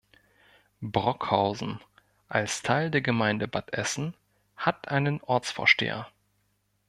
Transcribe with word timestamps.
Brockhausen, 0.81 1.79
als 2.27 2.63
Teil 2.63 2.89
der 2.89 3.01
Gemeinde 3.01 3.47
Bad 3.47 3.71
Essen, 3.75 4.15
hat 4.57 4.87
einen 4.87 5.21
Ortsvorsteher. 5.21 6.07